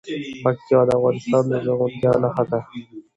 پکتیا 0.43 0.79
د 0.87 0.89
افغانستان 0.99 1.43
د 1.49 1.53
زرغونتیا 1.65 2.11
نښه 2.23 2.43
ده. 2.51 2.59